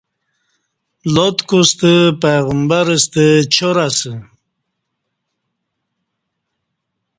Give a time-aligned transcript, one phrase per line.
[1.13, 4.13] لات کوستہ پیغبر ستہ چار اسہ